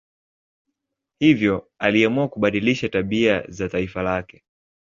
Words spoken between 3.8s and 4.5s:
lake.